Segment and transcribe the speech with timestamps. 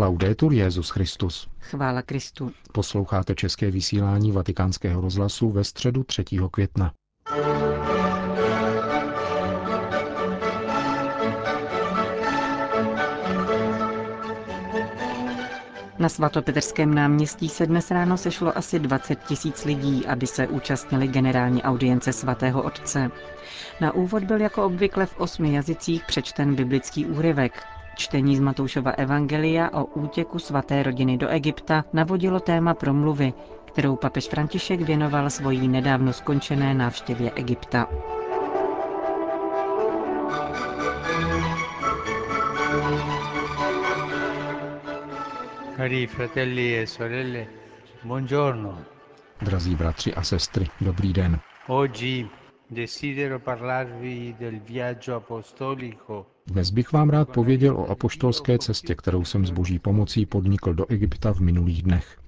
[0.00, 1.48] Laudetur Jezus Christus.
[1.58, 2.52] Chvála Kristu.
[2.72, 6.24] Posloucháte české vysílání Vatikánského rozhlasu ve středu 3.
[6.50, 6.92] května.
[15.98, 21.62] Na svatopetrském náměstí se dnes ráno sešlo asi 20 tisíc lidí, aby se účastnili generální
[21.62, 23.10] audience svatého otce.
[23.80, 27.79] Na úvod byl jako obvykle v osmi jazycích přečten biblický úryvek.
[28.00, 33.32] Čtení z Matoušova Evangelia o útěku svaté rodiny do Egypta navodilo téma promluvy,
[33.64, 37.88] kterou papež František věnoval svojí nedávno skončené návštěvě Egypta.
[45.76, 47.46] Cari fratelli e sorelle,
[48.04, 48.78] buongiorno.
[49.42, 51.40] Drazí bratři a sestry, dobrý den.
[51.66, 52.28] Oggi
[56.46, 60.86] dnes bych vám rád pověděl o apoštolské cestě, kterou jsem s boží pomocí podnikl do
[60.90, 62.18] Egypta v minulých dnech.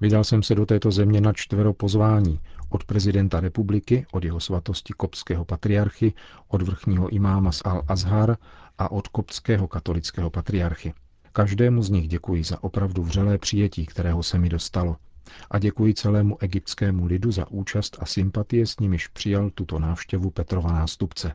[0.00, 4.92] Vydal jsem se do této země na čtvero pozvání od prezidenta republiky, od jeho svatosti
[4.92, 6.12] kopského patriarchy,
[6.48, 8.36] od vrchního imáma z Al-Azhar
[8.78, 10.94] a od kopského katolického patriarchy.
[11.32, 14.96] Každému z nich děkuji za opravdu vřelé přijetí, kterého se mi dostalo.
[15.50, 20.72] A děkuji celému egyptskému lidu za účast a sympatie, s nimiž přijal tuto návštěvu Petrova
[20.72, 21.32] nástupce.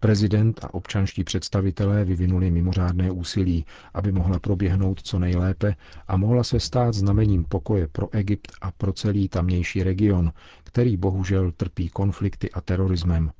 [0.00, 3.64] Prezident a občanští představitelé vyvinuli mimořádné úsilí,
[3.94, 5.74] aby mohla proběhnout co nejlépe
[6.08, 10.32] a mohla se stát znamením pokoje pro Egypt a pro celý tamnější region,
[10.64, 13.30] který bohužel trpí konflikty a terorismem.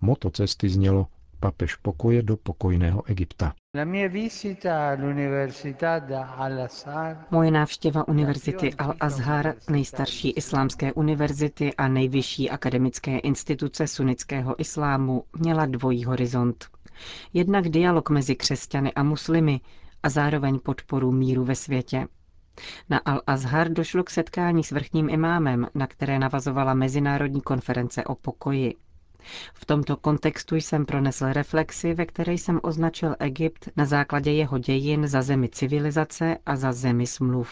[0.00, 1.06] Moto cesty znělo
[1.40, 3.54] papež pokoje do pokojného Egypta.
[7.30, 16.04] Moje návštěva Univerzity Al-Azhar, nejstarší islámské univerzity a nejvyšší akademické instituce sunnického islámu, měla dvojí
[16.04, 16.66] horizont.
[17.32, 19.60] Jednak dialog mezi křesťany a muslimy
[20.02, 22.06] a zároveň podporu míru ve světě.
[22.90, 28.74] Na Al-Azhar došlo k setkání s vrchním imámem, na které navazovala Mezinárodní konference o pokoji.
[29.54, 35.06] V tomto kontextu jsem pronesl reflexi, ve které jsem označil Egypt na základě jeho dějin
[35.08, 37.50] za zemi civilizace a za zemi smluv.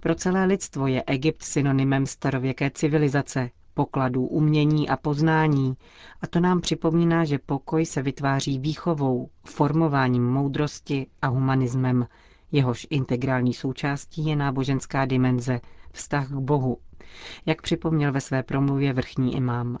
[0.00, 5.74] Pro celé lidstvo je Egypt synonymem starověké civilizace, pokladů umění a poznání,
[6.22, 12.06] a to nám připomíná, že pokoj se vytváří výchovou, formováním moudrosti a humanismem,
[12.52, 15.60] jehož integrální součástí je náboženská dimenze,
[15.92, 16.78] vztah k Bohu,
[17.46, 19.76] jak připomněl ve své promluvě vrchní imám.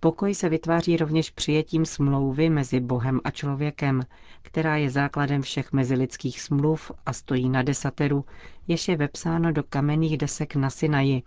[0.00, 4.02] Pokoj se vytváří rovněž přijetím smlouvy mezi Bohem a člověkem,
[4.42, 8.24] která je základem všech mezilidských smluv a stojí na desateru,
[8.68, 11.22] jež je vepsáno do kamenných desek na Sinaji,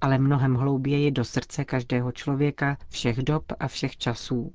[0.00, 4.52] ale mnohem hlouběji do srdce každého člověka, všech dob a všech časů.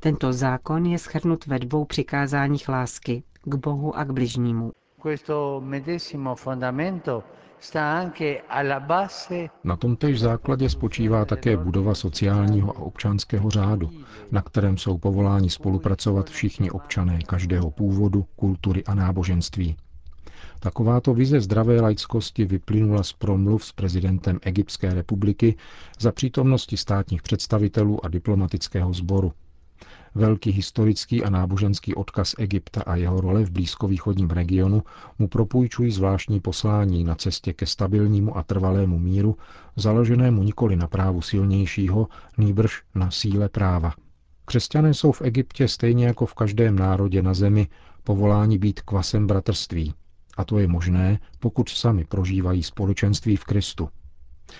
[0.00, 4.72] Tento zákon je schrnut ve dvou přikázáních lásky, k Bohu a k bližnímu.
[5.02, 7.22] Questo medesimo fondamento
[9.64, 13.90] na tomtež základě spočívá také budova sociálního a občanského řádu,
[14.30, 19.76] na kterém jsou povoláni spolupracovat všichni občané každého původu, kultury a náboženství.
[20.60, 25.54] Takováto vize zdravé laickosti vyplynula z promluv s prezidentem Egyptské republiky
[26.00, 29.32] za přítomnosti státních představitelů a diplomatického sboru.
[30.14, 34.82] Velký historický a náboženský odkaz Egypta a jeho role v blízkovýchodním regionu
[35.18, 39.36] mu propůjčují zvláštní poslání na cestě ke stabilnímu a trvalému míru,
[39.76, 42.08] založenému nikoli na právu silnějšího,
[42.38, 43.94] nýbrž na síle práva.
[44.44, 47.68] Křesťané jsou v Egyptě stejně jako v každém národě na zemi
[48.04, 49.94] povoláni být kvasem bratrství.
[50.36, 53.88] A to je možné, pokud sami prožívají společenství v Kristu–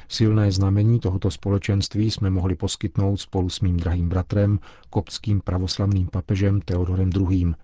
[0.09, 4.59] Silné znamení tohoto společenství jsme mohli poskytnout spolu s mým drahým bratrem,
[4.91, 7.55] koptským pravoslavným papežem Teodorem II.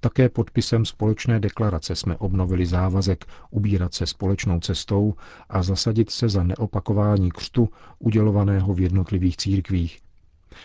[0.00, 5.14] Také podpisem společné deklarace jsme obnovili závazek ubírat se společnou cestou
[5.48, 10.00] a zasadit se za neopakování křtu udělovaného v jednotlivých církvích.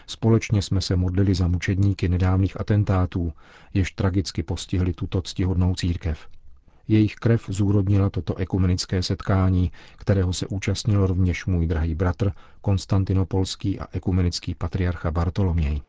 [0.07, 3.33] Společně jsme se modlili za mučedníky nedávných atentátů,
[3.73, 6.27] jež tragicky postihli tuto ctihodnou církev.
[6.89, 12.31] Jejich krev zúrodnila toto ekumenické setkání, kterého se účastnil rovněž můj drahý bratr,
[12.61, 15.81] konstantinopolský a ekumenický patriarcha Bartoloměj.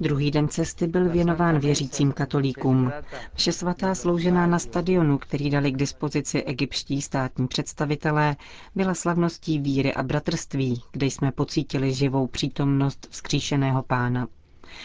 [0.00, 2.92] Druhý den cesty byl věnován věřícím katolíkům.
[3.34, 8.36] Vše svatá sloužená na stadionu, který dali k dispozici egyptští státní představitelé,
[8.74, 14.26] byla slavností víry a bratrství, kde jsme pocítili živou přítomnost vzkříšeného pána.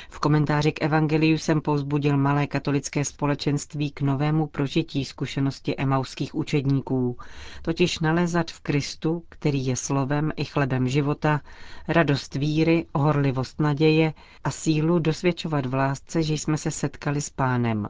[0.10, 7.18] V komentáři k Evangeliu jsem povzbudil malé katolické společenství k novému prožití zkušenosti emauských učedníků,
[7.62, 11.42] totiž nalezat v Kristu, který je slovem i chlebem života,
[11.88, 14.14] radost víry, horlivost naděje
[14.44, 17.88] a sílu dosvědčovat v lásce, že jsme se setkali s pánem.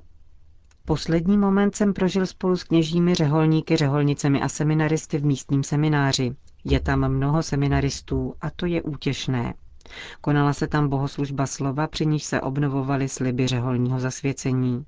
[0.86, 6.36] Poslední moment jsem prožil spolu s kněžími řeholníky, řeholnicemi a seminaristy v místním semináři.
[6.64, 9.54] Je tam mnoho seminaristů a to je útěšné.
[10.22, 14.86] Konala se tam bohoslužba slova, při níž se obnovovaly sliby řeholního zasvěcení.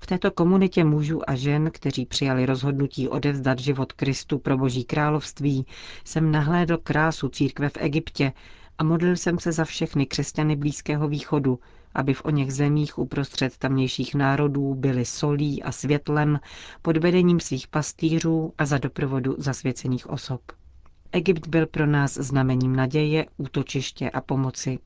[0.00, 5.66] V této komunitě mužů a žen, kteří přijali rozhodnutí odevzdat život Kristu pro Boží království,
[6.04, 8.32] jsem nahlédl krásu církve v Egyptě
[8.78, 11.58] a modlil jsem se za všechny křesťany Blízkého východu,
[11.94, 16.40] aby v oněch zemích uprostřed tamnějších národů byli solí a světlem
[16.82, 20.40] pod vedením svých pastýřů a za doprovodu zasvěcených osob.
[21.14, 24.78] Egypt byl pro nás znamením naděje, útočiště a pomoci.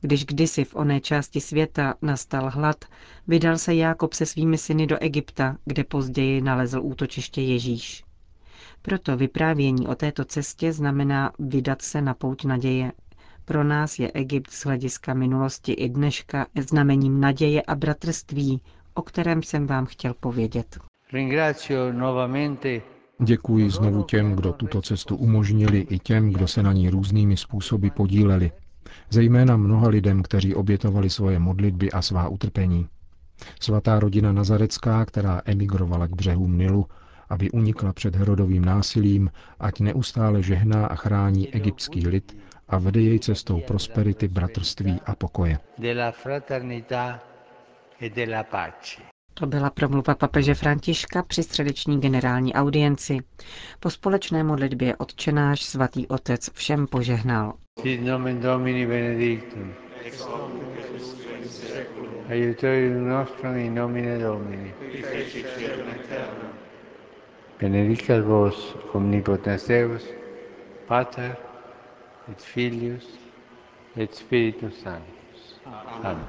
[0.00, 2.84] Když kdysi v oné části světa nastal hlad,
[3.28, 8.04] vydal se Jákob se svými syny do Egypta, kde později nalezl útočiště Ježíš.
[8.82, 12.92] Proto vyprávění o této cestě znamená vydat se na pouť naděje.
[13.44, 18.60] Pro nás je Egypt z hlediska minulosti i dneška znamením naděje a bratrství,
[18.94, 20.78] o kterém jsem vám chtěl povědět.
[23.22, 27.88] Děkuji znovu těm, kdo tuto cestu umožnili, i těm, kdo se na ní různými způsoby
[27.88, 28.52] podíleli.
[29.10, 32.88] Zejména mnoha lidem, kteří obětovali svoje modlitby a svá utrpení.
[33.60, 36.86] Svatá rodina Nazarecká, která emigrovala k břehům Nilu,
[37.28, 39.30] aby unikla před Herodovým násilím,
[39.60, 42.36] ať neustále žehná a chrání egyptský lid
[42.68, 45.58] a vede jej cestou prosperity, bratrství a pokoje.
[49.38, 53.18] To byla promluva papeže Františka při středeční generální audienci.
[53.80, 57.54] Po společné modlitbě odčenáš svatý otec všem požehnal.
[57.82, 59.74] Sit nomen Domini benedictum.
[62.28, 64.74] Aiutorium nostrum in nomine Domini.
[67.60, 70.02] Benedicat vos omnipotens Deus,
[70.86, 71.36] Pater
[72.32, 73.18] et Filius
[73.96, 75.60] et Spiritus Sanctus.
[76.02, 76.26] Amen.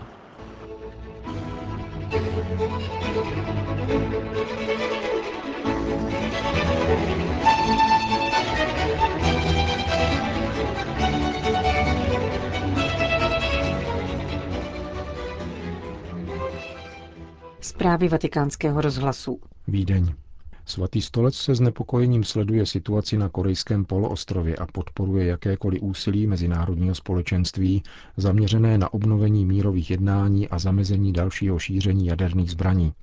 [17.61, 19.39] Zprávy vatikánského rozhlasu.
[19.67, 20.28] Vídeň.
[20.69, 27.83] Svatý stolec se znepokojením sleduje situaci na korejském poloostrově a podporuje jakékoliv úsilí mezinárodního společenství
[28.18, 32.94] zaměřené na obnovení mírových jednání a zamezení dalšího šíření jaderných zbraní.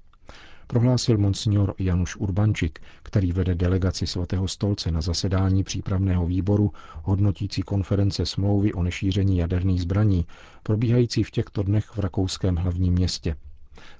[0.66, 6.72] Prohlásil monsignor Januš Urbančik, který vede delegaci svatého stolce na zasedání přípravného výboru
[7.02, 10.26] hodnotící konference smlouvy o nešíření jaderných zbraní,
[10.62, 13.36] probíhající v těchto dnech v rakouském hlavním městě.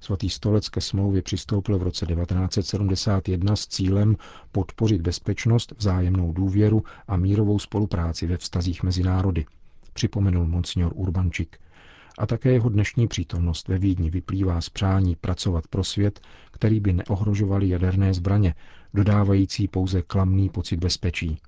[0.00, 4.17] Svatý stolec ke smlouvě přistoupil v roce 1971 s cílem
[4.52, 9.46] podpořit bezpečnost, vzájemnou důvěru a mírovou spolupráci ve vztazích mezi národy,
[9.93, 11.58] připomenul monsignor Urbančik.
[12.19, 16.20] A také jeho dnešní přítomnost ve Vídni vyplývá z přání pracovat pro svět,
[16.50, 18.55] který by neohrožovaly jaderné zbraně,
[18.94, 21.38] dodávající pouze klamný pocit bezpečí.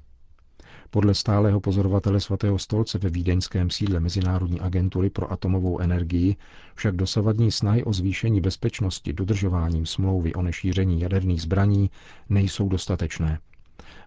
[0.91, 6.37] Podle stálého pozorovatele svatého stolce ve vídeňském sídle Mezinárodní agentury pro atomovou energii
[6.75, 11.91] však dosavadní snahy o zvýšení bezpečnosti dodržováním smlouvy o nešíření jaderných zbraní
[12.29, 13.39] nejsou dostatečné.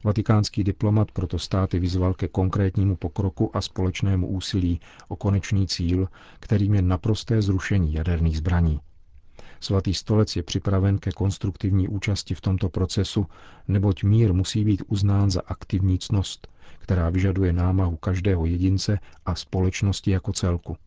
[0.04, 6.08] Vatikánský diplomat proto státy vyzval ke konkrétnímu pokroku a společnému úsilí o konečný cíl,
[6.40, 8.80] kterým je naprosté zrušení jaderných zbraní.
[9.60, 13.26] Svatý stolec je připraven ke konstruktivní účasti v tomto procesu,
[13.68, 16.48] neboť mír musí být uznán za aktivní cnost,
[16.82, 20.78] která vyžaduje námahu každého jedince a společnosti jako celku.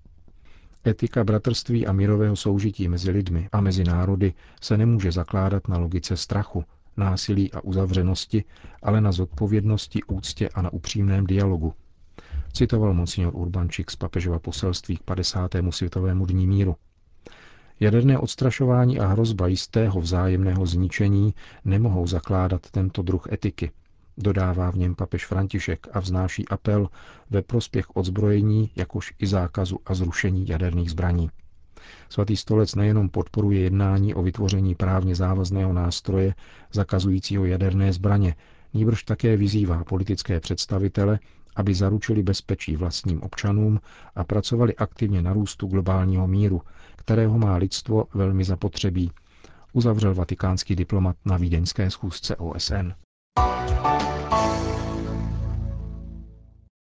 [0.86, 6.16] Etika bratrství a mírového soužití mezi lidmi a mezi národy se nemůže zakládat na logice
[6.16, 6.64] strachu,
[6.96, 8.44] násilí a uzavřenosti,
[8.82, 11.74] ale na zodpovědnosti, úctě a na upřímném dialogu.
[12.52, 15.50] Citoval monsignor Urbančík z papežova poselství k 50.
[15.70, 16.76] světovému dní míru.
[17.80, 21.34] Jaderné odstrašování a hrozba jistého vzájemného zničení
[21.64, 23.70] nemohou zakládat tento druh etiky,
[24.18, 26.88] dodává v něm papež František a vznáší apel
[27.30, 31.30] ve prospěch odzbrojení, jakož i zákazu a zrušení jaderných zbraní.
[32.08, 36.34] Svatý stolec nejenom podporuje jednání o vytvoření právně závazného nástroje
[36.72, 38.34] zakazujícího jaderné zbraně,
[38.74, 41.18] níbrž také vyzývá politické představitele,
[41.56, 43.80] aby zaručili bezpečí vlastním občanům
[44.14, 46.62] a pracovali aktivně na růstu globálního míru,
[46.96, 49.10] kterého má lidstvo velmi zapotřebí,
[49.72, 53.03] uzavřel vatikánský diplomat na vídeňské schůzce OSN.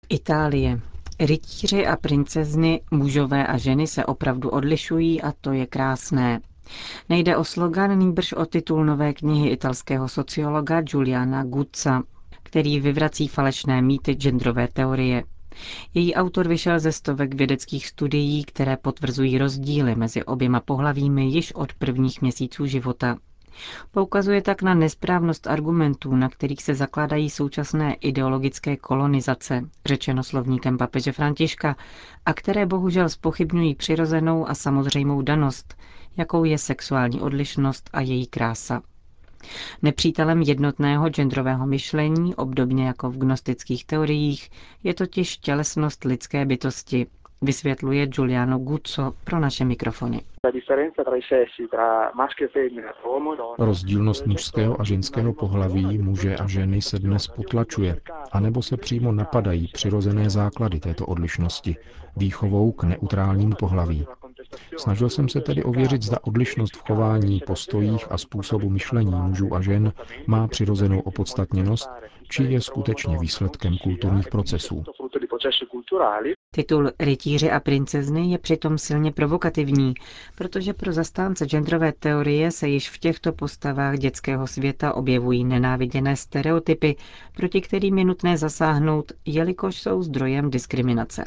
[0.09, 0.81] Itálie.
[1.21, 6.41] Rytíři a princezny, mužové a ženy se opravdu odlišují a to je krásné.
[7.09, 12.03] Nejde o slogan, nýbrž o titul nové knihy italského sociologa Giuliana Guzza,
[12.43, 15.25] který vyvrací falešné mýty genderové teorie.
[15.95, 21.73] Její autor vyšel ze stovek vědeckých studií, které potvrzují rozdíly mezi oběma pohlavími již od
[21.73, 23.17] prvních měsíců života.
[23.91, 31.13] Poukazuje tak na nesprávnost argumentů, na kterých se zakládají současné ideologické kolonizace, řečeno slovníkem papeže
[31.13, 31.77] Františka,
[32.27, 35.75] a které bohužel spochybňují přirozenou a samozřejmou danost,
[36.17, 38.83] jakou je sexuální odlišnost a její krása.
[39.83, 44.51] Nepřítelem jednotného genderového myšlení, obdobně jako v gnostických teoriích,
[44.83, 47.07] je totiž tělesnost lidské bytosti,
[47.45, 50.21] vysvětluje Giuliano Guzzo pro naše mikrofony.
[53.59, 58.01] Rozdílnost mužského a ženského pohlaví muže a ženy se dnes potlačuje,
[58.33, 61.77] anebo se přímo napadají přirozené základy této odlišnosti,
[62.17, 64.07] výchovou k neutrálnímu pohlaví.
[64.77, 69.61] Snažil jsem se tedy ověřit, zda odlišnost v chování, postojích a způsobu myšlení mužů a
[69.61, 69.93] žen
[70.27, 71.91] má přirozenou opodstatněnost,
[72.29, 74.85] či je skutečně výsledkem kulturních procesů.
[76.55, 79.95] Titul Rytíři a princezny je přitom silně provokativní,
[80.35, 86.97] protože pro zastánce genderové teorie se již v těchto postavách dětského světa objevují nenáviděné stereotypy,
[87.37, 91.25] proti kterým je nutné zasáhnout, jelikož jsou zdrojem diskriminace.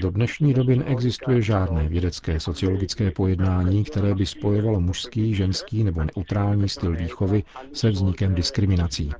[0.00, 6.68] Do dnešní doby neexistuje žádné vědecké sociologické pojednání, které by spojovalo mužský, ženský nebo neutrální
[6.68, 9.10] styl výchovy se vznikem diskriminací.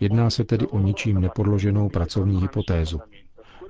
[0.00, 3.00] Jedná se tedy o ničím nepodloženou pracovní hypotézu.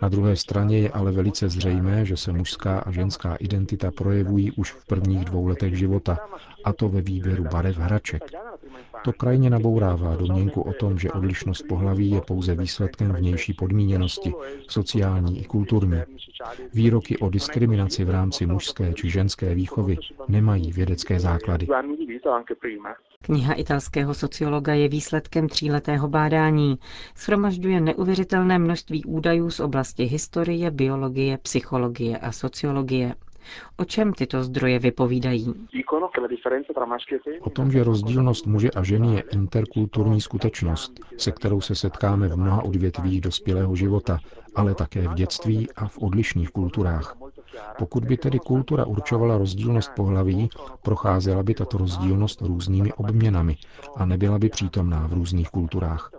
[0.02, 4.72] Na druhé straně je ale velice zřejmé, že se mužská a ženská identita projevují už
[4.72, 6.18] v prvních dvou letech života,
[6.64, 8.22] a to ve výběru barev hraček.
[9.04, 14.32] To krajně nabourává domněnku o tom, že odlišnost pohlaví je pouze výsledkem vnější podmíněnosti,
[14.68, 15.98] sociální i kulturní.
[16.74, 19.96] Výroky o diskriminaci v rámci mužské či ženské výchovy
[20.28, 21.66] nemají vědecké základy.
[23.22, 26.78] Kniha italského sociologa je výsledkem tříletého bádání.
[27.14, 33.14] Schromažďuje neuvěřitelné množství údajů z oblasti historie, biologie, psychologie a sociologie.
[33.76, 35.54] O čem tyto zdroje vypovídají?
[37.40, 42.36] O tom, že rozdílnost muže a ženy je interkulturní skutečnost, se kterou se setkáme v
[42.36, 44.18] mnoha odvětvích dospělého života,
[44.54, 47.16] ale také v dětství a v odlišných kulturách.
[47.78, 50.48] Pokud by tedy kultura určovala rozdílnost pohlaví,
[50.82, 53.56] procházela by tato rozdílnost různými obměnami
[53.96, 56.10] a nebyla by přítomná v různých kulturách.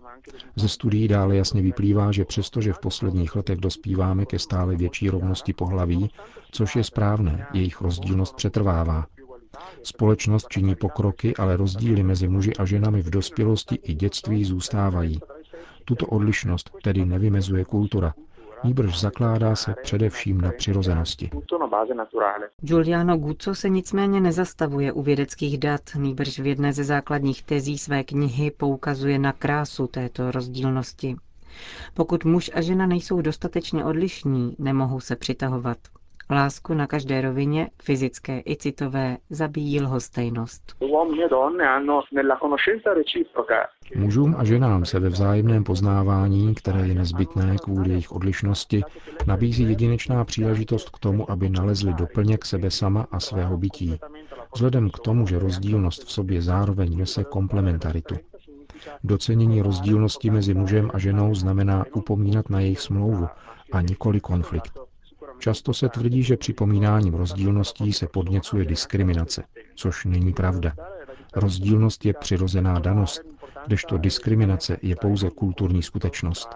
[0.55, 5.53] Ze studií dále jasně vyplývá, že přestože v posledních letech dospíváme ke stále větší rovnosti
[5.53, 6.09] pohlaví,
[6.51, 9.05] což je správné, jejich rozdílnost přetrvává.
[9.83, 15.19] Společnost činí pokroky, ale rozdíly mezi muži a ženami v dospělosti i dětství zůstávají.
[15.85, 18.13] Tuto odlišnost tedy nevymezuje kultura,
[18.63, 21.29] níbrž zakládá se především na přirozenosti.
[22.61, 28.03] Giuliano Guzzo se nicméně nezastavuje u vědeckých dat, níbrž v jedné ze základních tezí své
[28.03, 31.15] knihy poukazuje na krásu této rozdílnosti.
[31.93, 35.77] Pokud muž a žena nejsou dostatečně odlišní, nemohou se přitahovat.
[36.33, 40.75] Lásku na každé rovině, fyzické i citové, zabíjí lhostejnost.
[43.95, 48.83] Mužům a ženám se ve vzájemném poznávání, které je nezbytné kvůli jejich odlišnosti,
[49.27, 53.99] nabízí jedinečná příležitost k tomu, aby nalezli doplněk sebe sama a svého bytí.
[54.53, 58.15] Vzhledem k tomu, že rozdílnost v sobě zároveň nese komplementaritu.
[59.03, 63.27] Docenění rozdílnosti mezi mužem a ženou znamená upomínat na jejich smlouvu
[63.71, 64.92] a nikoli konflikt.
[65.43, 69.43] Často se tvrdí, že připomínáním rozdílností se podněcuje diskriminace,
[69.75, 70.73] což není pravda.
[71.35, 73.21] Rozdílnost je přirozená danost,
[73.67, 76.49] kdežto diskriminace je pouze kulturní skutečnost.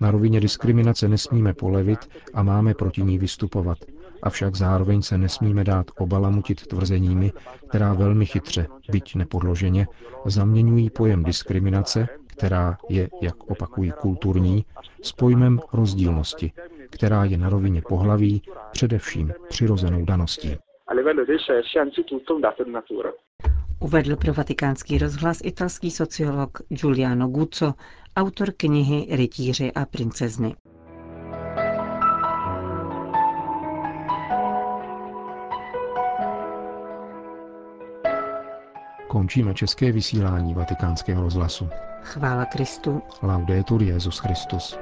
[0.00, 1.98] Na rovině diskriminace nesmíme polevit
[2.34, 3.78] a máme proti ní vystupovat,
[4.22, 7.32] avšak zároveň se nesmíme dát obalamutit tvrzeními,
[7.68, 9.86] která velmi chytře, byť nepodloženě,
[10.26, 14.64] zaměňují pojem diskriminace, která je, jak opakují, kulturní,
[15.02, 16.52] s pojmem rozdílnosti,
[16.90, 18.42] která je na rovině pohlaví
[18.72, 20.56] především přirozenou daností.
[23.80, 27.74] Uvedl pro vatikánský rozhlas italský sociolog Giuliano Guzzo,
[28.16, 30.54] autor knihy Rytíři a princezny.
[39.08, 41.68] Končíme české vysílání vatikánského rozhlasu.
[42.02, 43.02] Chvála Kristu.
[43.22, 44.78] Laudetur Jezus Christus.